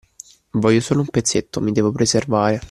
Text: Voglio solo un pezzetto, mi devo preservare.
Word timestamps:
Voglio 0.53 0.79
solo 0.79 1.01
un 1.01 1.09
pezzetto, 1.09 1.61
mi 1.61 1.71
devo 1.71 1.91
preservare. 1.91 2.59